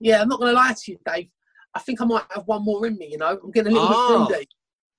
[0.00, 1.28] Yeah, I'm not going to lie to you, Dave.
[1.74, 3.08] I think I might have one more in me.
[3.12, 4.26] You know, I'm getting a little Ah.
[4.26, 4.48] bit greedy.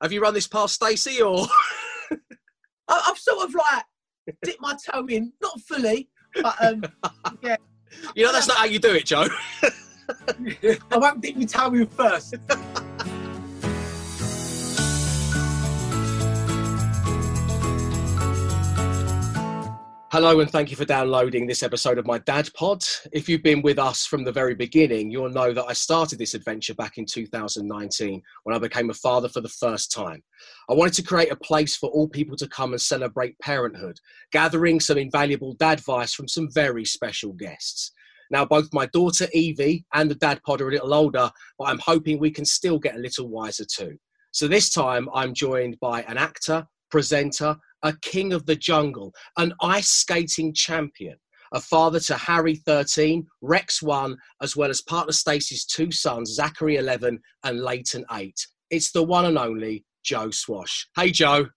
[0.01, 1.46] Have you run this past Stacey or?
[2.88, 3.83] I, I've sort of like
[4.43, 6.09] dipped my toe in, not fully,
[6.41, 6.83] but um,
[7.43, 7.57] yeah,
[8.15, 9.27] You know, that's not how you do it, Joe.
[10.91, 12.36] I won't dip my toe in first.
[20.12, 22.84] Hello, and thank you for downloading this episode of my Dad Pod.
[23.14, 26.34] If you've been with us from the very beginning, you'll know that I started this
[26.34, 30.21] adventure back in 2019 when I became a father for the first time.
[30.70, 34.02] I wanted to create a place for all people to come and celebrate parenthood,
[34.34, 37.93] gathering some invaluable dad advice from some very special guests.
[38.30, 41.80] Now, both my daughter Evie and the Dad Pod are a little older, but I'm
[41.80, 43.96] hoping we can still get a little wiser too.
[44.32, 49.53] So this time, I'm joined by an actor, presenter, a king of the jungle, an
[49.62, 51.16] ice skating champion,
[51.53, 56.77] a father to Harry 13, Rex 1, as well as partner Stacey's two sons, Zachary
[56.77, 58.34] 11 and Leighton 8.
[58.70, 60.87] It's the one and only Joe Swash.
[60.96, 61.48] Hey, Joe.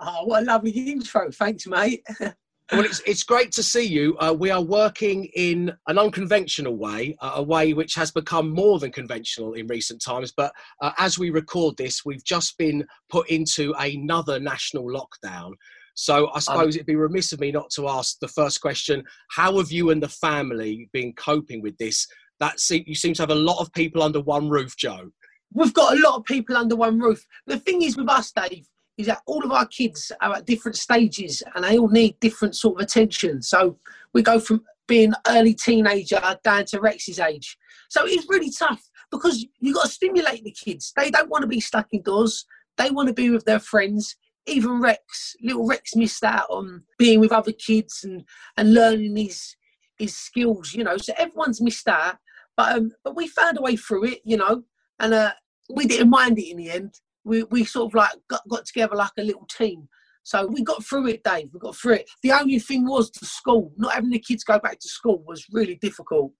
[0.00, 1.30] Oh, what a lovely intro.
[1.30, 2.04] Thanks, mate.
[2.72, 4.16] Well, it's, it's great to see you.
[4.18, 8.78] Uh, we are working in an unconventional way, uh, a way which has become more
[8.78, 10.32] than conventional in recent times.
[10.36, 15.52] But uh, as we record this, we've just been put into another national lockdown.
[15.94, 19.58] So I suppose it'd be remiss of me not to ask the first question: How
[19.58, 22.06] have you and the family been coping with this?
[22.38, 25.10] That se- you seem to have a lot of people under one roof, Joe.
[25.52, 27.26] We've got a lot of people under one roof.
[27.46, 28.66] The thing is with us, Dave,
[29.00, 32.54] is that all of our kids are at different stages and they all need different
[32.54, 33.42] sort of attention.
[33.42, 33.78] So
[34.12, 37.56] we go from being early teenager down to Rex's age.
[37.88, 40.92] So it's really tough because you've got to stimulate the kids.
[40.96, 42.44] They don't want to be stuck indoors.
[42.76, 44.16] They want to be with their friends.
[44.46, 48.24] Even Rex, little Rex missed out on being with other kids and,
[48.56, 49.56] and learning his
[49.98, 50.96] his skills, you know.
[50.96, 52.16] So everyone's missed out.
[52.56, 54.64] But um, but we found a way through it, you know,
[54.98, 55.32] and uh,
[55.72, 57.00] we didn't mind it in the end.
[57.24, 59.88] We we sort of like got, got together like a little team.
[60.22, 61.48] So we got through it, Dave.
[61.52, 62.10] We got through it.
[62.22, 63.72] The only thing was the school.
[63.76, 66.32] Not having the kids go back to school was really difficult.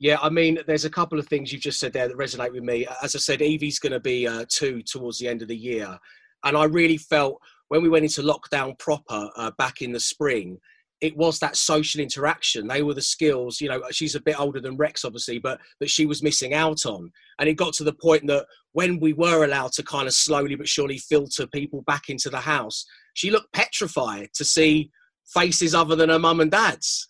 [0.00, 2.64] Yeah, I mean, there's a couple of things you've just said there that resonate with
[2.64, 2.86] me.
[3.02, 5.96] As I said, Evie's going to be uh, two towards the end of the year.
[6.44, 10.58] And I really felt when we went into lockdown proper uh, back in the spring,
[11.02, 12.68] it was that social interaction.
[12.68, 15.90] They were the skills, you know, she's a bit older than Rex, obviously, but that
[15.90, 17.10] she was missing out on.
[17.40, 20.54] And it got to the point that when we were allowed to kind of slowly
[20.54, 24.90] but surely filter people back into the house, she looked petrified to see
[25.34, 27.08] faces other than her mum and dad's.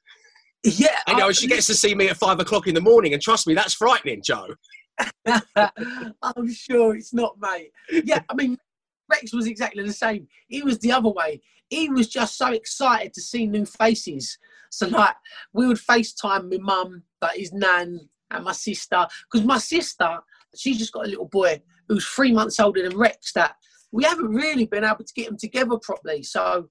[0.64, 3.12] Yeah, I know I- she gets to see me at five o'clock in the morning,
[3.12, 4.54] and trust me, that's frightening, Joe.
[5.26, 7.72] I'm sure it's not, mate.
[8.04, 8.56] Yeah, I mean,
[9.12, 10.26] Rex was exactly the same.
[10.48, 11.40] He was the other way.
[11.68, 14.38] He was just so excited to see new faces.
[14.70, 15.14] So, like,
[15.52, 19.06] we would FaceTime my mum, like his nan, and my sister.
[19.30, 20.18] Because my sister,
[20.56, 23.56] she's just got a little boy who's three months older than Rex that
[23.92, 26.22] we haven't really been able to get them together properly.
[26.22, 26.68] So,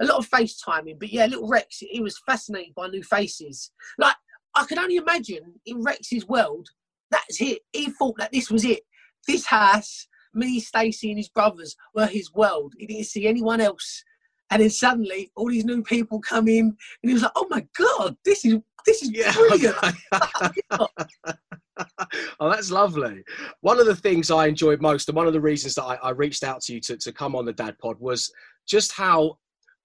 [0.00, 0.98] a lot of FaceTiming.
[0.98, 3.70] But yeah, little Rex, he was fascinated by new faces.
[3.98, 4.16] Like,
[4.54, 6.68] I can only imagine in Rex's world,
[7.10, 7.60] that's it.
[7.72, 8.82] He thought that this was it.
[9.26, 12.74] This house, me, Stacey, and his brothers were his world.
[12.78, 14.04] He didn't see anyone else.
[14.50, 17.66] And then suddenly, all these new people come in, and he was like, "Oh my
[17.76, 18.56] god, this is
[18.86, 19.76] this is brilliant!"
[22.40, 23.22] oh, that's lovely.
[23.60, 26.10] One of the things I enjoyed most, and one of the reasons that I, I
[26.10, 28.32] reached out to you to, to come on the Dad Pod was
[28.66, 29.38] just how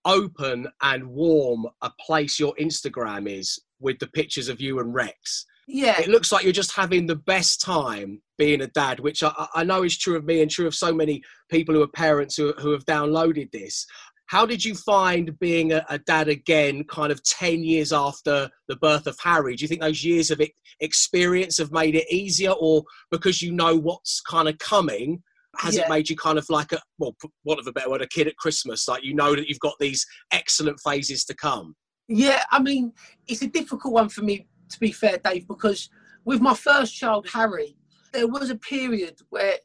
[0.06, 5.46] open and warm a place your Instagram is with the pictures of you and Rex.
[5.68, 9.48] yeah, It looks like you're just having the best time being a dad, which I,
[9.54, 12.36] I know is true of me and true of so many people who are parents
[12.36, 13.86] who, who have downloaded this.
[14.28, 18.76] How did you find being a, a dad again, kind of 10 years after the
[18.78, 19.56] birth of Harry?
[19.56, 20.42] Do you think those years of
[20.80, 25.22] experience have made it easier, or because you know what's kind of coming,
[25.58, 28.08] has it made you kind of like a, well, what of a better word, a
[28.08, 28.88] kid at Christmas?
[28.88, 31.76] Like you know that you've got these excellent phases to come.
[32.08, 32.92] Yeah, I mean,
[33.28, 35.90] it's a difficult one for me, to be fair, Dave, because
[36.26, 37.76] with my first child, Harry,
[38.14, 39.56] there was a period where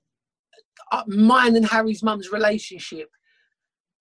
[0.90, 3.10] uh, mine and Harry's mum's relationship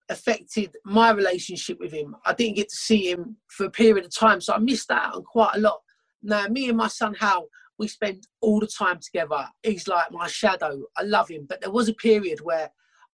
[0.08, 2.16] affected my relationship with him.
[2.24, 5.14] I didn't get to see him for a period of time, so I missed out
[5.14, 5.80] on quite a lot.
[6.22, 7.46] Now, me and my son Hal,
[7.78, 9.46] we spend all the time together.
[9.62, 10.82] He's like my shadow.
[10.96, 12.70] I love him, but there was a period where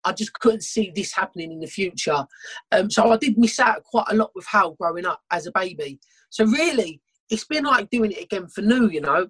[0.05, 2.27] I just couldn't see this happening in the future.
[2.71, 5.53] Um, so I did miss out quite a lot with Hal growing up as a
[5.53, 5.99] baby.
[6.31, 7.01] So really,
[7.31, 8.89] it's been like doing it again for new.
[8.89, 9.29] You know,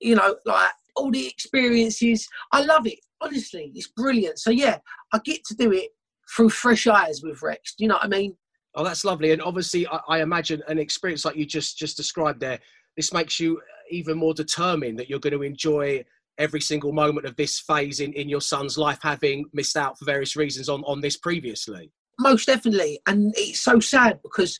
[0.00, 2.26] you know, like all the experiences.
[2.52, 2.98] I love it.
[3.20, 4.38] Honestly, it's brilliant.
[4.38, 4.78] So yeah,
[5.12, 5.90] I get to do it
[6.34, 7.74] through fresh eyes with Rex.
[7.74, 8.36] Do you know what I mean?
[8.74, 9.32] Oh, that's lovely.
[9.32, 12.58] And obviously, I, I imagine an experience like you just just described there.
[12.96, 13.60] This makes you
[13.90, 16.04] even more determined that you're going to enjoy
[16.38, 20.04] every single moment of this phase in, in your son's life, having missed out for
[20.04, 21.90] various reasons on, on this previously?
[22.18, 23.00] Most definitely.
[23.06, 24.58] And it's so sad because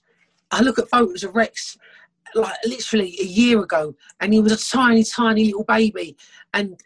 [0.50, 1.76] I look at photos of Rex
[2.34, 6.16] like literally a year ago and he was a tiny, tiny little baby.
[6.52, 6.80] And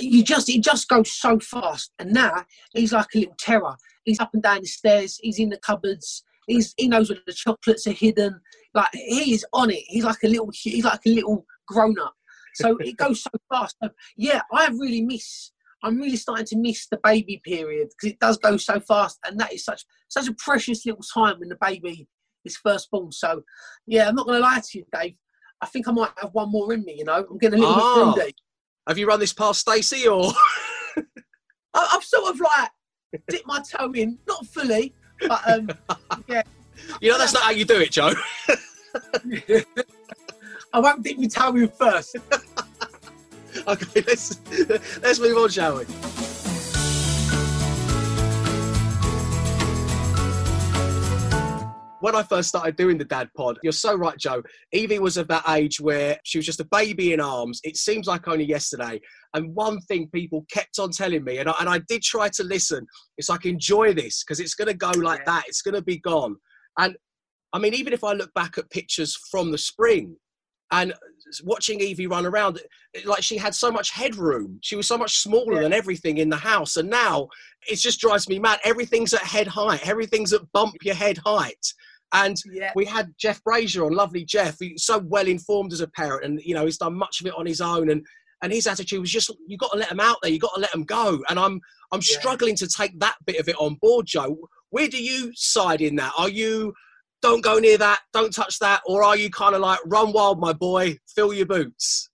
[0.00, 1.92] you just, it just goes so fast.
[1.98, 3.76] And now he's like a little terror.
[4.04, 7.32] He's up and down the stairs, he's in the cupboards, he's, he knows where the
[7.32, 8.40] chocolates are hidden.
[8.74, 9.84] Like he is on it.
[9.86, 12.14] He's like a little, he's like a little grown up.
[12.54, 13.76] So it goes so fast.
[13.82, 15.52] So, yeah, I really miss
[15.82, 19.38] I'm really starting to miss the baby period because it does go so fast, and
[19.38, 22.08] that is such such a precious little time when the baby
[22.44, 23.12] is first born.
[23.12, 23.42] So,
[23.86, 25.14] yeah, I'm not going to lie to you, Dave.
[25.60, 26.96] I think I might have one more in me.
[26.98, 28.12] You know, I'm getting a little oh.
[28.14, 28.34] bit greedy.
[28.86, 30.24] Have you run this past Stacey, or
[31.74, 32.70] I, have sort of like
[33.28, 34.94] dipped my toe in, not fully,
[35.26, 35.68] but um,
[36.28, 36.42] yeah.
[37.00, 38.12] You know, that's not how you do it, Joe.
[40.72, 42.16] I won't dip my toe in first.
[43.66, 44.38] okay, let's
[45.02, 45.84] let's move on, shall we?
[52.00, 54.42] When I first started doing the dad pod, you're so right, Joe.
[54.72, 57.60] Evie was of that age where she was just a baby in arms.
[57.64, 59.00] It seems like only yesterday.
[59.34, 62.44] And one thing people kept on telling me, and I, and I did try to
[62.44, 62.86] listen,
[63.16, 65.32] it's like, enjoy this because it's going to go like yeah.
[65.32, 65.44] that.
[65.48, 66.36] It's going to be gone.
[66.78, 66.96] And
[67.52, 70.16] I mean, even if I look back at pictures from the spring,
[70.70, 70.92] and
[71.44, 72.60] watching Evie run around,
[73.04, 74.58] like she had so much headroom.
[74.62, 75.62] She was so much smaller yeah.
[75.62, 76.76] than everything in the house.
[76.76, 77.28] And now
[77.68, 78.60] it just drives me mad.
[78.64, 81.72] Everything's at head height, everything's at bump your head height.
[82.12, 82.72] And yeah.
[82.74, 86.40] we had Jeff Brazier on, lovely Jeff, He's so well informed as a parent, and
[86.42, 87.90] you know he's done much of it on his own.
[87.90, 88.04] And
[88.42, 90.60] and his attitude was just, you got to let them out there, you got to
[90.60, 91.20] let them go.
[91.28, 91.60] And I'm
[91.92, 92.18] I'm yeah.
[92.18, 94.38] struggling to take that bit of it on board, Joe.
[94.70, 96.12] Where do you side in that?
[96.18, 96.74] Are you
[97.20, 100.40] don't go near that, don't touch that, or are you kind of like run wild,
[100.40, 102.10] my boy, fill your boots?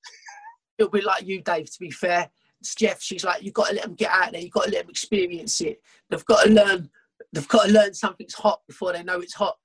[0.78, 1.66] It'll be like you, Dave.
[1.66, 2.30] To be fair,
[2.60, 3.02] it's Jeff.
[3.02, 4.40] She's like, you've got to let them get out there.
[4.40, 5.80] You've got to let them experience it.
[6.10, 6.90] They've got to learn.
[7.32, 9.56] They've got to learn something's hot before they know it's hot.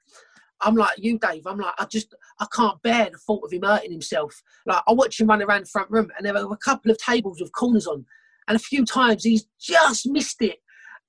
[0.62, 1.46] I'm like you, Dave.
[1.46, 4.42] I'm like, I just, I can't bear the thought of him hurting himself.
[4.66, 6.98] Like, I watch him run around the front room, and there were a couple of
[6.98, 8.06] tables with corners on,
[8.48, 10.58] and a few times he's just missed it.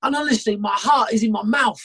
[0.02, 1.80] And honestly, my heart is in my mouth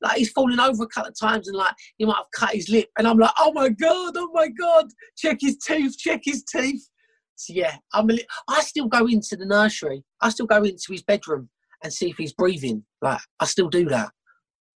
[0.00, 2.68] like he's fallen over a couple of times and like he might have cut his
[2.68, 2.88] lip.
[2.98, 4.86] And I'm like, oh my God, oh my God,
[5.16, 6.88] check his teeth, check his teeth.
[7.34, 10.02] So yeah, I'm a li- I still go into the nursery.
[10.20, 11.48] I still go into his bedroom
[11.82, 12.84] and see if he's breathing.
[13.02, 14.10] Like I still do that.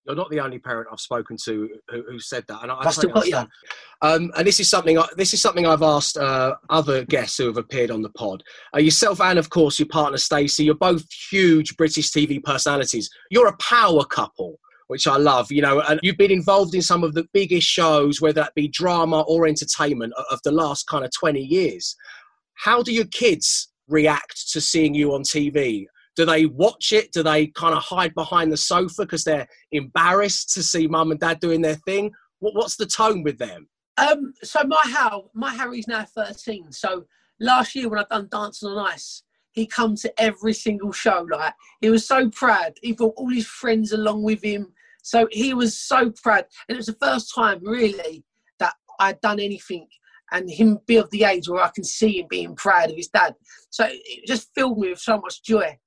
[0.05, 2.91] You're not the only parent I've spoken to who, who said that, and I, I
[3.13, 3.37] got you.
[4.01, 7.57] Um, and this is something this is something I've asked uh, other guests who have
[7.57, 8.43] appeared on the pod.
[8.75, 10.65] Uh, yourself and of course your partner Stacey.
[10.65, 13.09] You're both huge British TV personalities.
[13.29, 14.59] You're a power couple
[14.91, 15.49] which I love.
[15.53, 18.67] You know, and you've been involved in some of the biggest shows, whether that be
[18.67, 21.95] drama or entertainment, of the last kind of 20 years.
[22.55, 25.85] How do your kids react to seeing you on TV?
[26.15, 27.11] Do they watch it?
[27.11, 31.19] Do they kind of hide behind the sofa because they're embarrassed to see mum and
[31.19, 32.11] dad doing their thing?
[32.39, 33.67] what's the tone with them?
[33.97, 36.71] Um, so my Hal, my Harry's now 13.
[36.71, 37.05] So
[37.39, 41.27] last year when I done Dancing on Ice, he come to every single show.
[41.29, 42.73] Like he was so proud.
[42.81, 44.73] He brought all his friends along with him.
[45.03, 46.45] So he was so proud.
[46.67, 48.23] And it was the first time, really,
[48.59, 49.87] that I'd done anything
[50.31, 53.09] and him be of the age where I can see him being proud of his
[53.09, 53.35] dad.
[53.69, 55.77] So it just filled me with so much joy.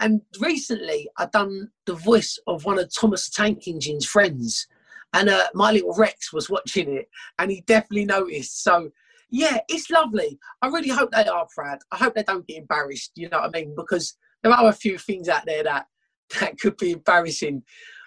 [0.00, 4.66] And recently, I'd done the voice of one of Thomas Tank Engine's friends.
[5.12, 8.64] And uh, my little Rex was watching it and he definitely noticed.
[8.64, 8.90] So,
[9.30, 10.38] yeah, it's lovely.
[10.62, 11.78] I really hope they are proud.
[11.92, 13.74] I hope they don't get embarrassed, you know what I mean?
[13.76, 15.86] Because there are a few things out there that,
[16.40, 17.62] that could be embarrassing.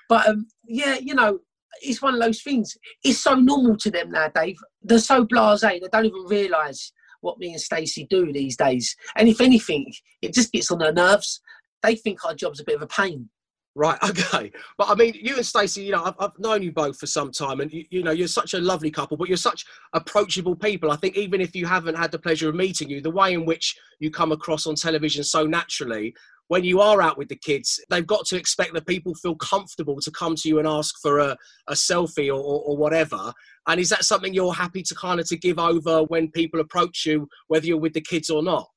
[0.09, 1.39] But um, yeah, you know,
[1.81, 2.75] it's one of those things.
[3.03, 4.57] It's so normal to them now, Dave.
[4.81, 8.95] They're so blasé, they don't even realise what me and Stacey do these days.
[9.15, 11.41] And if anything, it just gets on their nerves.
[11.83, 13.29] They think our job's a bit of a pain.
[13.75, 14.51] Right, okay.
[14.77, 17.31] But I mean, you and Stacey, you know, I've, I've, known you both for some
[17.31, 20.91] time, and you, you, know, you're such a lovely couple, but you're such approachable people.
[20.91, 23.45] I think even if you haven't had the pleasure of meeting you, the way in
[23.45, 26.13] which you come across on television so naturally
[26.47, 29.99] when you are out with the kids, they've got to expect that people feel comfortable
[30.01, 31.37] to come to you and ask for a,
[31.67, 33.33] a selfie or, or, or whatever.
[33.67, 37.05] And is that something you're happy to kind of to give over when people approach
[37.05, 38.67] you, whether you're with the kids or not?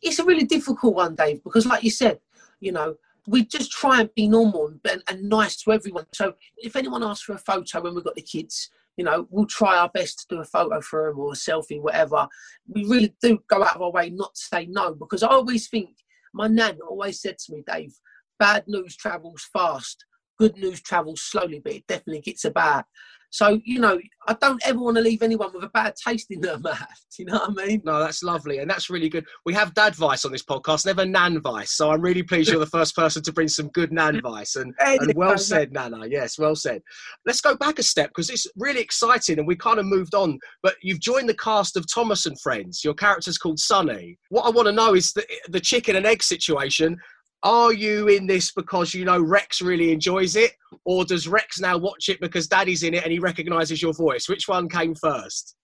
[0.00, 2.18] It's a really difficult one, Dave, because like you said,
[2.60, 2.94] you know,
[3.26, 6.06] we just try and be normal and, and nice to everyone.
[6.12, 9.46] So if anyone asks for a photo when we've got the kids, you know, we'll
[9.46, 12.26] try our best to do a photo for them or a selfie, whatever.
[12.66, 15.68] We really do go out of our way not to say no because I always
[15.68, 15.90] think
[16.34, 17.92] my nan always said to me, Dave,
[18.38, 20.04] bad news travels fast,
[20.38, 22.86] good news travels slowly, but it definitely gets about.
[23.30, 26.40] So, you know, I don't ever want to leave anyone with a bad taste in
[26.40, 26.78] their mouth.
[27.18, 27.82] You know what I mean?
[27.84, 28.58] No, that's lovely.
[28.58, 29.26] And that's really good.
[29.44, 31.72] We have dad vice on this podcast, never nan vice.
[31.72, 34.56] So I'm really pleased you're the first person to bring some good nan vice.
[34.56, 36.06] And, and well said, Nana.
[36.06, 36.82] Yes, well said.
[37.26, 40.38] Let's go back a step because it's really exciting and we kind of moved on.
[40.62, 42.84] But you've joined the cast of Thomas and Friends.
[42.84, 44.18] Your character's called Sonny.
[44.30, 46.98] What I want to know is the, the chicken and egg situation
[47.42, 50.52] are you in this because you know Rex really enjoys it,
[50.84, 54.28] or does Rex now watch it because Daddy's in it and he recognises your voice?
[54.28, 55.54] Which one came first?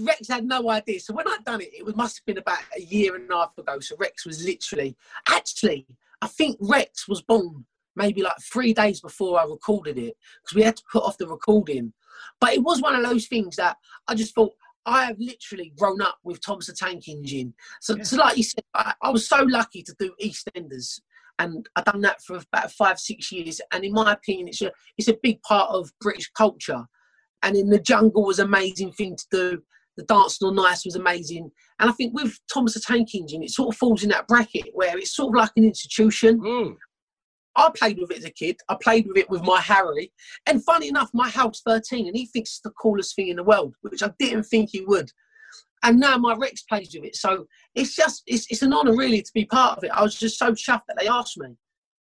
[0.00, 1.00] Rex had no idea.
[1.00, 3.56] So when I'd done it, it must have been about a year and a half
[3.58, 3.78] ago.
[3.80, 4.96] So Rex was literally,
[5.28, 5.86] actually,
[6.20, 7.64] I think Rex was born
[7.96, 11.28] maybe like three days before I recorded it because we had to put off the
[11.28, 11.92] recording.
[12.40, 13.76] But it was one of those things that
[14.08, 14.52] I just thought,
[14.86, 17.54] I have literally grown up with Thomas the Tank Engine.
[17.80, 18.02] So, yeah.
[18.02, 21.00] so like you said, I, I, was so lucky to do EastEnders
[21.38, 23.60] and I've done that for about five, six years.
[23.72, 26.84] And in my opinion, it's a it's a big part of British culture.
[27.42, 29.62] And in the jungle was amazing thing to do.
[29.96, 31.50] The Dancing on Ice was amazing.
[31.78, 34.70] And I think with Thomas the Tank Engine, it sort of falls in that bracket
[34.72, 36.40] where it's sort of like an institution.
[36.40, 36.76] Mm.
[37.56, 38.56] I played with it as a kid.
[38.68, 40.12] I played with it with my Harry.
[40.46, 43.44] And funny enough, my Hal's 13, and he thinks it's the coolest thing in the
[43.44, 45.12] world, which I didn't think he would
[45.84, 47.14] and now my Rex plays with it.
[47.14, 49.90] So it's just it's, it's an honour really to be part of it.
[49.90, 51.48] I was just so chuffed that they asked me.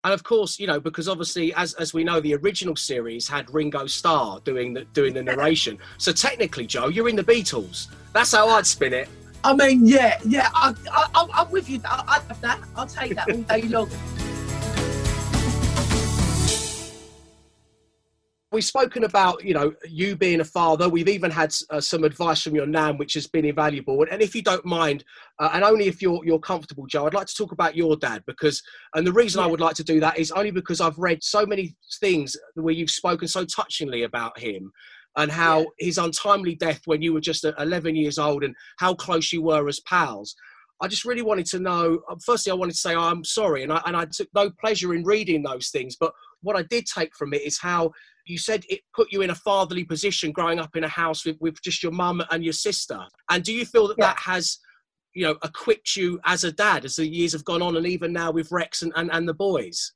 [0.05, 3.53] And of course, you know, because obviously, as as we know, the original series had
[3.53, 5.79] Ringo Starr doing the doing the narration.
[5.99, 7.89] so technically, Joe, you're in the Beatles.
[8.13, 9.09] That's how I'd spin it.
[9.45, 11.81] I mean, yeah, yeah, I, I, am with you.
[11.85, 12.61] I, I have that.
[12.77, 13.91] I'll take that all day long.
[18.53, 22.43] we've spoken about you know you being a father we've even had uh, some advice
[22.43, 25.05] from your nan which has been invaluable and if you don't mind
[25.39, 28.23] uh, and only if you're you're comfortable joe i'd like to talk about your dad
[28.27, 28.63] because
[28.95, 29.47] and the reason yeah.
[29.47, 32.75] i would like to do that is only because i've read so many things where
[32.75, 34.71] you've spoken so touchingly about him
[35.17, 35.67] and how yeah.
[35.87, 39.43] his untimely death when you were just uh, 11 years old and how close you
[39.43, 40.35] were as pals
[40.81, 42.01] I just really wanted to know.
[42.11, 44.95] Uh, firstly, I wanted to say I'm sorry, and I, and I took no pleasure
[44.95, 45.95] in reading those things.
[45.95, 47.93] But what I did take from it is how
[48.27, 51.37] you said it put you in a fatherly position growing up in a house with,
[51.41, 53.01] with just your mum and your sister.
[53.31, 54.09] And do you feel that yeah.
[54.09, 54.59] that has,
[55.15, 58.13] you know, equipped you as a dad as the years have gone on and even
[58.13, 59.93] now with Rex and, and, and the boys?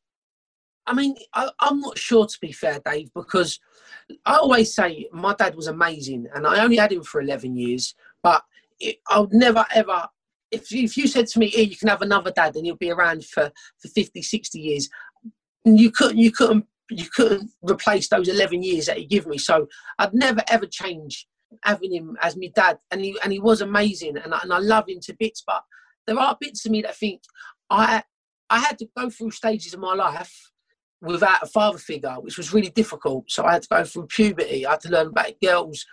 [0.87, 3.59] I mean, I, am not sure to be fair, Dave, because
[4.25, 7.95] I always say my dad was amazing and I only had him for 11 years,
[8.23, 8.43] but
[8.79, 10.07] it, I would never ever.
[10.53, 12.77] If you, if you said to me, hey, you can have another dad and he'll
[12.77, 14.89] be around for, for 50, 60 years,
[15.65, 19.39] you couldn't you couldn't you couldn't replace those 11 years that he gave me.
[19.39, 19.67] So
[19.99, 21.27] I'd never ever change
[21.63, 22.79] having him as my dad.
[22.91, 25.43] And he, and he was amazing and I, and I love him to bits.
[25.47, 25.63] But
[26.07, 27.23] there are bits of me that think
[27.71, 28.03] I,
[28.51, 30.53] I had to go through stages of my life
[31.03, 33.31] without a father figure, which was really difficult.
[33.31, 34.67] So I had to go through puberty.
[34.67, 35.85] I had to learn about girls.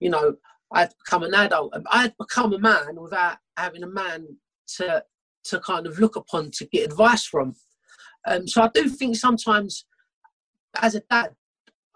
[0.00, 0.34] You know,
[0.72, 1.74] I had to become an adult.
[1.90, 4.26] I had become a man without having a man
[4.76, 5.04] to
[5.44, 7.54] to kind of look upon to get advice from.
[8.28, 9.84] Um, so I do think sometimes
[10.80, 11.34] as a dad,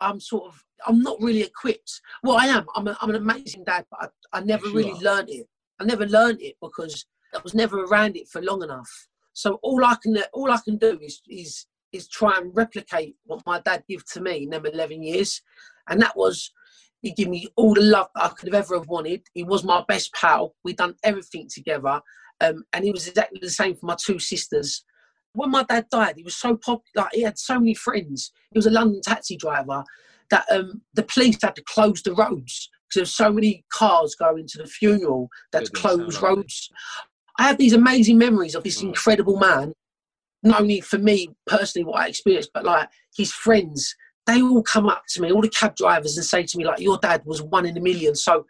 [0.01, 2.01] I'm sort of I'm not really equipped.
[2.23, 2.67] Well, I am.
[2.75, 5.47] I'm, a, I'm an amazing dad, but I, I never really learned it.
[5.81, 8.91] I never learned it because I was never around it for long enough.
[9.33, 13.43] So all I can all I can do is is is try and replicate what
[13.47, 15.43] my dad gave to me in them 11 years,
[15.89, 16.51] and that was
[17.03, 19.23] he gave me all the love that I could have ever have wanted.
[19.35, 20.55] He was my best pal.
[20.65, 22.01] We done everything together,
[22.41, 24.85] um, and he was exactly the same for my two sisters
[25.37, 27.09] when my dad died, he was so popular.
[27.13, 28.33] He had so many friends.
[28.53, 29.85] He was a London taxi driver
[30.31, 34.15] that um, the police had to close the roads because there were so many cars
[34.15, 36.71] going to the funeral that closed roads.
[37.39, 38.89] I have these amazing memories of this mm.
[38.89, 39.73] incredible man.
[40.43, 43.95] Not only for me personally, what I experienced, but like his friends.
[44.27, 46.81] They all come up to me, all the cab drivers, and say to me like,
[46.81, 48.15] "Your dad was one in a million.
[48.17, 48.45] So,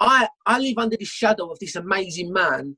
[0.00, 2.76] I I live under the shadow of this amazing man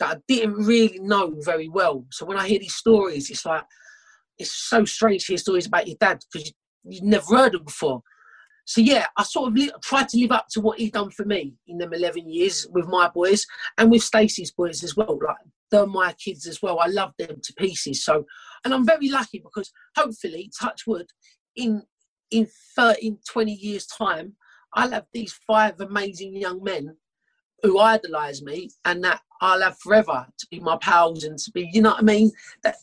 [0.00, 2.04] that I didn't really know very well.
[2.10, 3.64] So when I hear these stories, it's like
[4.38, 6.54] it's so strange to hear stories about your dad because you,
[6.92, 8.02] you've never heard them before.
[8.64, 11.24] So yeah, I sort of li- tried to live up to what he done for
[11.24, 13.46] me in them 11 years with my boys
[13.78, 15.18] and with Stacey's boys as well.
[15.24, 15.36] Like
[15.70, 16.78] they're my kids as well.
[16.80, 18.04] I love them to pieces.
[18.04, 18.24] So,
[18.64, 21.06] and I'm very lucky because hopefully, touch wood,
[21.56, 21.82] in
[22.30, 24.36] in 13, 20 years time,
[24.74, 26.96] I'll have these five amazing young men
[27.62, 31.70] who idolise me and that I'll have forever to be my pals and to be,
[31.72, 32.30] you know what I mean?
[32.62, 32.76] That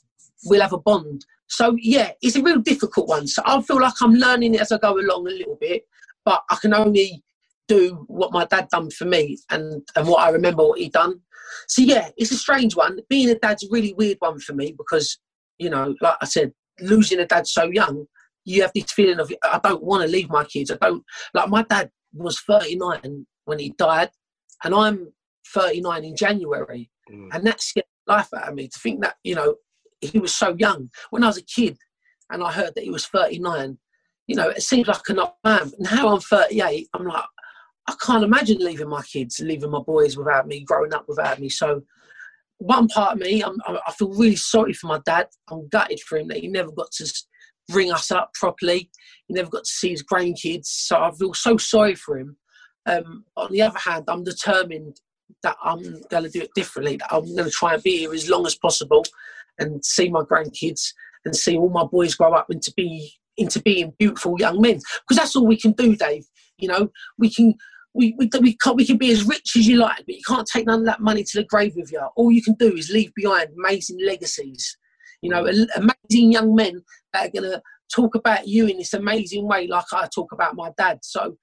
[0.46, 1.26] we'll have a bond.
[1.48, 3.28] So yeah, it's a real difficult one.
[3.28, 5.84] So I feel like I'm learning it as I go along a little bit,
[6.26, 7.24] but I can only
[7.68, 11.22] do what my dad done for me and, and what I remember what he done.
[11.68, 13.00] So yeah, it's a strange one.
[13.10, 15.18] Being a dad's a really weird one for me because,
[15.58, 18.06] you know, like I said, losing a dad so young,
[18.46, 20.72] you have this feeling of I don't want to leave my kids.
[20.72, 21.04] I don't
[21.34, 24.10] like my dad was 39 when he died,
[24.64, 25.12] and I'm
[25.54, 27.30] 39 in January, mm.
[27.34, 29.56] and that scared life out of me to think that you know
[30.02, 31.78] he was so young when I was a kid,
[32.32, 33.78] and I heard that he was 39.
[34.28, 35.72] You know, it seems like an old man.
[35.80, 36.90] Now I'm 38.
[36.94, 37.24] I'm like,
[37.88, 41.48] I can't imagine leaving my kids, leaving my boys without me, growing up without me.
[41.48, 41.84] So,
[42.58, 45.28] one part of me, I'm, i feel really sorry for my dad.
[45.50, 47.14] I'm gutted for him that he never got to
[47.70, 48.90] bring us up properly.
[49.28, 50.66] He never got to see his grandkids.
[50.66, 52.36] So I feel so sorry for him.
[52.88, 55.00] Um, on the other hand, I'm determined
[55.44, 56.98] that I'm going to do it differently.
[56.98, 59.04] That I'm going to try and be here as long as possible
[59.60, 60.94] and see my grandkids
[61.26, 64.80] and see all my boys grow up into be into being beautiful young men.
[65.02, 66.26] Because that's all we can do, Dave.
[66.58, 67.56] You know, we can
[67.94, 70.48] we, we, we, can, we can be as rich as you like, but you can't
[70.48, 72.00] take none of that money to the grave with you.
[72.16, 74.78] All you can do is leave behind amazing legacies.
[75.22, 77.62] You know, amazing young men that are going to
[77.94, 81.00] talk about you in this amazing way, like I talk about my dad.
[81.02, 81.38] So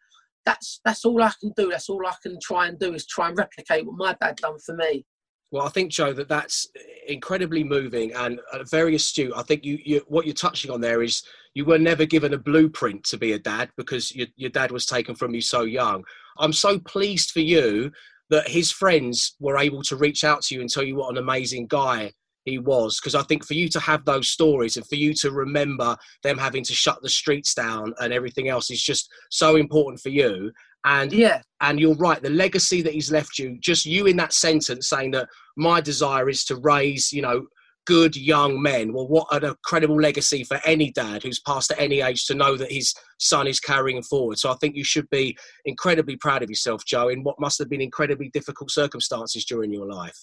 [0.45, 1.71] that's that's all I can do.
[1.71, 4.59] That's all I can try and do is try and replicate what my dad done
[4.59, 5.05] for me.
[5.51, 6.69] Well, I think Joe that that's
[7.07, 9.33] incredibly moving and uh, very astute.
[9.37, 11.23] I think you, you what you're touching on there is
[11.55, 14.87] you were never given a blueprint to be a dad because your, your dad was
[14.87, 16.03] taken from you so young.
[16.39, 17.93] I'm so pleased for you
[18.31, 21.19] that his friends were able to reach out to you and tell you what an
[21.19, 22.11] amazing guy
[22.45, 25.31] he was because I think for you to have those stories and for you to
[25.31, 30.01] remember them having to shut the streets down and everything else is just so important
[30.01, 30.53] for you.
[30.87, 32.23] And yeah, and you're right.
[32.23, 36.29] The legacy that he's left you, just you in that sentence saying that my desire
[36.29, 37.47] is to raise, you know,
[37.87, 38.93] good young men.
[38.93, 42.57] Well, what an incredible legacy for any dad who's passed at any age to know
[42.57, 44.39] that his son is carrying forward.
[44.39, 47.69] So I think you should be incredibly proud of yourself, Joe, in what must have
[47.69, 50.19] been incredibly difficult circumstances during your life.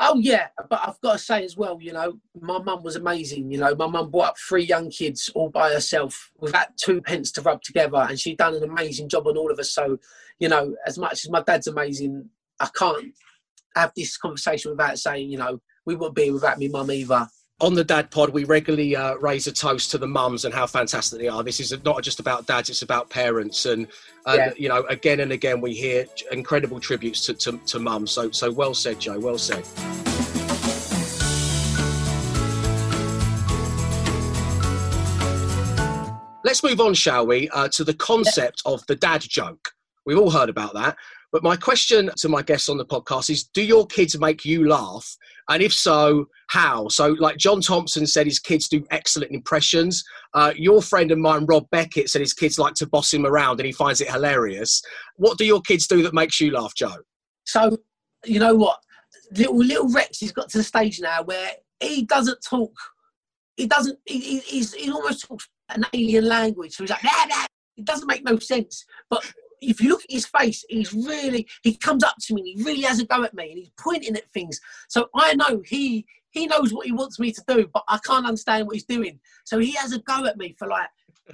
[0.00, 3.50] Oh yeah, but I've got to say as well, you know, my mum was amazing.
[3.50, 7.32] You know, my mum brought up three young kids all by herself without two pence
[7.32, 9.70] to rub together, and she done an amazing job on all of us.
[9.70, 9.98] So,
[10.38, 12.28] you know, as much as my dad's amazing,
[12.60, 13.12] I can't
[13.74, 17.28] have this conversation without saying, you know, we wouldn't be without me mum either
[17.60, 20.66] on the dad pod we regularly uh, raise a toast to the mums and how
[20.66, 21.42] fantastic they are.
[21.42, 23.66] This is not just about dads it's about parents.
[23.66, 23.88] And,
[24.26, 24.52] and yeah.
[24.56, 28.12] you know again and again we hear incredible tributes to, to, to mums.
[28.12, 29.64] So so well said joe well said.
[36.44, 39.72] Let's move on shall we uh, to the concept of the dad joke.
[40.06, 40.96] We've all heard about that.
[41.30, 44.66] But my question to my guests on the podcast is do your kids make you
[44.66, 45.16] laugh
[45.48, 46.88] and if so, how?
[46.88, 50.04] So, like John Thompson said, his kids do excellent impressions.
[50.34, 53.60] Uh, your friend of mine, Rob Beckett, said his kids like to boss him around
[53.60, 54.82] and he finds it hilarious.
[55.16, 56.96] What do your kids do that makes you laugh, Joe?
[57.44, 57.78] So,
[58.24, 58.78] you know what?
[59.32, 62.72] Little little Rex has got to the stage now where he doesn't talk.
[63.56, 63.98] He doesn't.
[64.06, 66.74] He, he's, he almost talks an alien language.
[66.74, 67.44] So he's like, nah, nah.
[67.76, 68.84] it doesn't make no sense.
[69.10, 69.24] But
[69.60, 72.64] if you look at his face, he's really he comes up to me and he
[72.64, 74.60] really has a go at me and he's pointing at things.
[74.88, 78.26] So I know he he knows what he wants me to do, but I can't
[78.26, 79.18] understand what he's doing.
[79.44, 80.88] So he has a go at me for like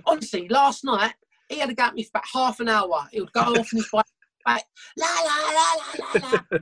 [0.07, 1.15] honestly, last night
[1.49, 3.07] he had a go at me for about half an hour.
[3.11, 4.05] He would go off on his bike.
[4.47, 4.65] Like,
[4.99, 6.61] la la la la la la.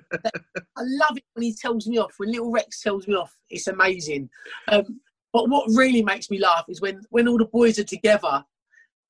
[0.77, 2.15] I love it when he tells me off.
[2.17, 4.31] When little Rex tells me off, it's amazing.
[4.69, 5.01] Um,
[5.33, 8.45] but what really makes me laugh is when when all the boys are together,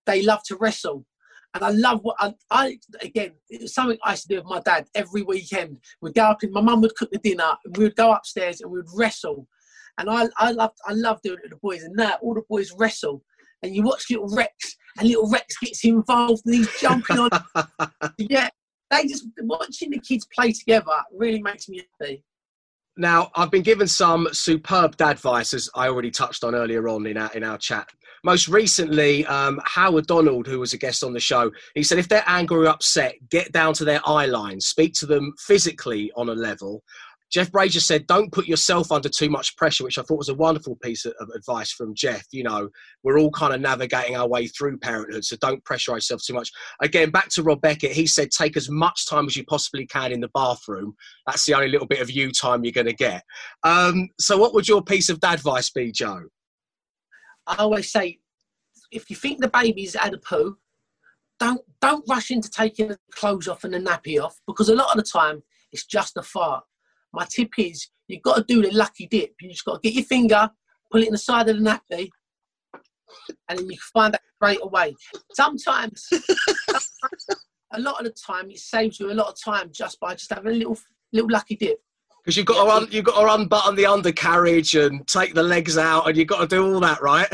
[0.06, 1.04] they love to wrestle.
[1.54, 4.46] And I love what I, I again, it was something I used to do with
[4.46, 5.78] my dad every weekend.
[6.00, 8.60] We'd go up and my mum would cook the dinner and we would go upstairs
[8.60, 9.46] and we would wrestle.
[9.98, 11.82] And I, I loved I love doing it with the boys.
[11.82, 13.22] And now all the boys wrestle.
[13.62, 17.30] And you watch little Rex and little Rex gets involved and he's jumping on.
[18.18, 18.48] yeah,
[18.90, 22.24] they just watching the kids play together really makes me happy.
[22.96, 27.07] Now, I've been given some superb dad advice, as I already touched on earlier on
[27.07, 27.88] in our, in our chat.
[28.24, 32.09] Most recently, um, Howard Donald, who was a guest on the show, he said if
[32.09, 36.28] they're angry or upset, get down to their eye line, speak to them physically on
[36.28, 36.85] a level.
[37.32, 40.34] Jeff Brazier said, don't put yourself under too much pressure, which I thought was a
[40.34, 42.26] wonderful piece of advice from Jeff.
[42.30, 42.68] You know,
[43.02, 46.50] we're all kind of navigating our way through parenthood, so don't pressure yourself too much.
[46.82, 50.12] Again, back to Rob Beckett, he said, take as much time as you possibly can
[50.12, 50.94] in the bathroom.
[51.26, 53.22] That's the only little bit of you time you're going to get.
[53.64, 56.24] Um, so, what would your piece of advice be, Joe?
[57.46, 58.18] I always say,
[58.90, 60.58] if you think the baby's had a poo,
[61.40, 64.90] don't don't rush into taking the clothes off and the nappy off because a lot
[64.90, 65.42] of the time
[65.72, 66.62] it's just a fart.
[67.12, 69.35] My tip is you've got to do the lucky dip.
[69.40, 70.51] You just got to get your finger,
[70.90, 72.09] put it in the side of the nappy,
[73.48, 74.94] and then you find that straight away.
[75.35, 76.09] Sometimes,
[77.72, 80.33] a lot of the time, it saves you a lot of time just by just
[80.33, 80.79] having a little
[81.12, 81.79] little lucky dip.
[82.22, 85.77] Because you've got to un- you've got to unbutton the undercarriage and take the legs
[85.77, 87.29] out, and you've got to do all that, right?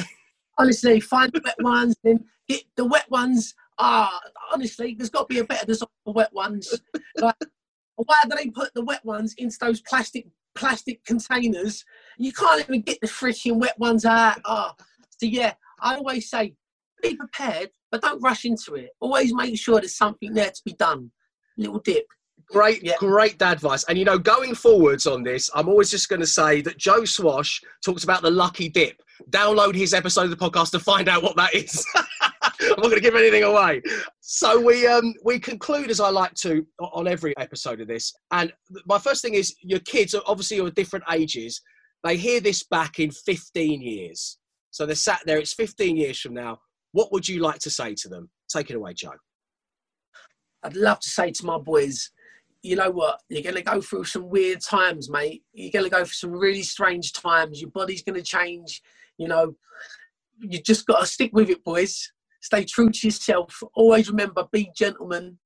[0.58, 3.54] Honestly, find the wet ones, then get the wet ones.
[3.78, 4.18] Ah,
[4.52, 6.80] honestly, there's got to be a better design for wet ones.
[7.16, 7.36] Like,
[8.06, 11.84] why do they put the wet ones into those plastic plastic containers?
[12.16, 14.40] You can't even get the freaking wet ones out.
[14.44, 14.74] Ah,
[15.10, 16.54] so yeah, I always say
[17.02, 18.90] be prepared, but don't rush into it.
[19.00, 21.10] Always make sure there's something there to be done.
[21.56, 22.06] Little dip.
[22.50, 22.94] Great, yeah.
[22.98, 23.84] great dad advice.
[23.84, 27.04] And you know, going forwards on this, I'm always just going to say that Joe
[27.04, 29.02] Swash talks about the lucky dip.
[29.30, 31.84] Download his episode of the podcast to find out what that is.
[32.62, 33.82] I'm not going to give anything away.
[34.20, 38.12] So we um we conclude as I like to on every episode of this.
[38.30, 38.52] And
[38.86, 41.60] my first thing is your kids are obviously are different ages.
[42.04, 44.38] They hear this back in 15 years.
[44.70, 45.38] So they're sat there.
[45.38, 46.58] It's 15 years from now.
[46.92, 48.30] What would you like to say to them?
[48.48, 49.10] Take it away, Joe.
[50.62, 52.10] I'd love to say to my boys,
[52.62, 53.20] you know what?
[53.28, 55.42] You're going to go through some weird times, mate.
[55.52, 57.60] You're going to go through some really strange times.
[57.60, 58.82] Your body's going to change.
[59.16, 59.54] You know,
[60.40, 62.10] you just got to stick with it, boys.
[62.40, 63.62] Stay true to yourself.
[63.74, 65.38] Always remember, be gentlemen.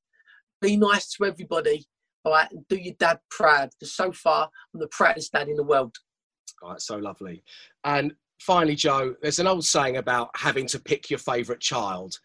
[0.61, 1.87] Be nice to everybody.
[2.24, 3.70] All right, and do your dad proud.
[3.78, 5.96] Because so far, I'm the proudest dad in the world.
[6.62, 7.42] All right, so lovely.
[7.85, 12.18] And finally, Joe, there's an old saying about having to pick your favourite child.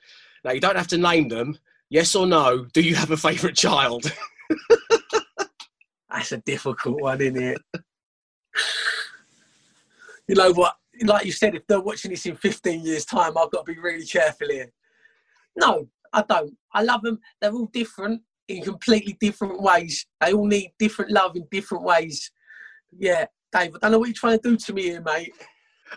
[0.44, 1.58] Now, you don't have to name them.
[1.90, 2.66] Yes or no?
[2.74, 4.12] Do you have a favourite child?
[6.10, 7.58] That's a difficult one, isn't it?
[10.28, 10.76] you know what?
[11.04, 13.80] Like you said, if they're watching this in 15 years' time, I've got to be
[13.80, 14.72] really careful here.
[15.56, 16.56] No, I don't.
[16.74, 17.20] I love them.
[17.42, 20.06] They're all different in completely different ways.
[20.22, 22.32] They all need different love in different ways.
[22.98, 25.34] Yeah, Dave, I don't know what you're trying to do to me here, mate.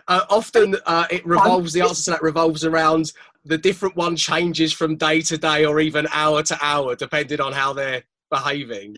[0.07, 3.11] Uh, often uh, it revolves, the answer to that revolves around
[3.43, 7.51] the different one changes from day to day or even hour to hour, depending on
[7.51, 8.97] how they're behaving.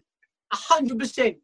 [0.51, 1.37] A hundred percent.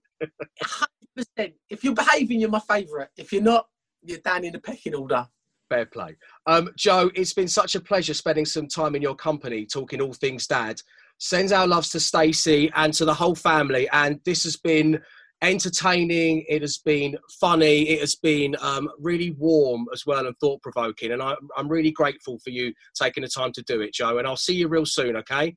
[0.62, 1.54] Hundred percent.
[1.70, 3.10] If you're behaving, you're my favourite.
[3.18, 3.68] If you're not,
[4.02, 5.28] you're down in the pecking order.
[5.70, 6.16] Fair play.
[6.48, 10.14] Um, Joe, it's been such a pleasure spending some time in your company talking all
[10.14, 10.82] things dad.
[11.20, 13.88] Sends our loves to Stacey and to the whole family.
[13.92, 15.00] And this has been
[15.42, 20.62] entertaining, it has been funny, it has been um, really warm as well and thought
[20.62, 21.12] provoking.
[21.12, 24.18] And I, I'm really grateful for you taking the time to do it, Joe.
[24.18, 25.56] And I'll see you real soon, okay?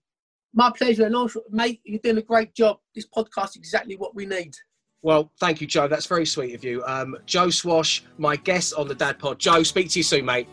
[0.55, 1.07] My pleasure.
[1.07, 2.78] And also, mate, you're doing a great job.
[2.94, 4.55] This podcast is exactly what we need.
[5.02, 5.88] Well, thank you, Joe.
[5.88, 6.82] That's very sweet of you.
[6.84, 9.38] Um, Joe Swash, my guest on the Dad Pod.
[9.38, 10.48] Joe, speak to you soon, mate.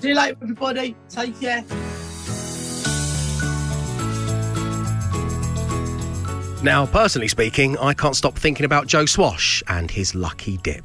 [0.00, 0.96] See you later, everybody.
[1.08, 1.64] Take care.
[6.62, 10.84] Now, personally speaking, I can't stop thinking about Joe Swash and his lucky dip.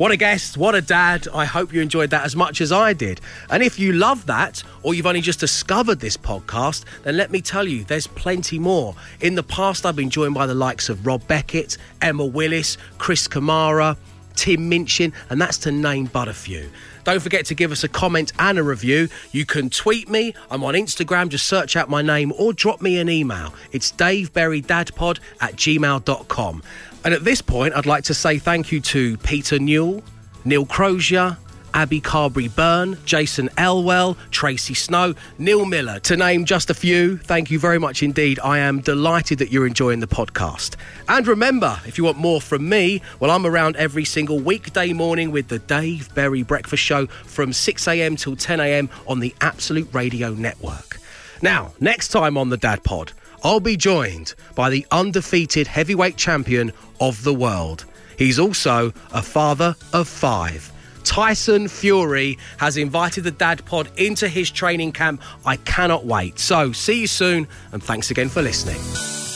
[0.00, 1.28] What a guest, what a dad.
[1.28, 3.20] I hope you enjoyed that as much as I did.
[3.50, 7.42] And if you love that, or you've only just discovered this podcast, then let me
[7.42, 8.94] tell you, there's plenty more.
[9.20, 13.28] In the past, I've been joined by the likes of Rob Beckett, Emma Willis, Chris
[13.28, 13.94] Kamara,
[14.36, 16.70] Tim Minchin, and that's to name but a few.
[17.04, 19.08] Don't forget to give us a comment and a review.
[19.32, 20.34] You can tweet me.
[20.50, 21.28] I'm on Instagram.
[21.28, 23.52] Just search out my name or drop me an email.
[23.72, 26.62] It's daveberrydadpod at gmail.com.
[27.04, 30.02] And at this point, I'd like to say thank you to Peter Newell,
[30.44, 31.36] Neil Crozier,
[31.72, 37.16] Abby Carberry Byrne, Jason Elwell, Tracy Snow, Neil Miller, to name just a few.
[37.18, 38.38] Thank you very much indeed.
[38.40, 40.76] I am delighted that you're enjoying the podcast.
[41.08, 45.30] And remember, if you want more from me, well, I'm around every single weekday morning
[45.30, 50.98] with the Dave Berry Breakfast Show from 6am till 10am on the Absolute Radio Network.
[51.42, 56.72] Now, next time on the Dad Pod, I'll be joined by the undefeated heavyweight champion
[57.00, 57.86] of the world.
[58.18, 60.70] He's also a father of five.
[61.04, 65.22] Tyson Fury has invited the Dad Pod into his training camp.
[65.46, 66.38] I cannot wait.
[66.38, 69.29] So, see you soon, and thanks again for listening.